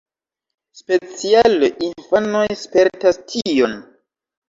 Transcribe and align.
Speciale 0.79 1.71
infanoj 1.91 2.45
spertas 2.65 3.25
tion. 3.33 3.81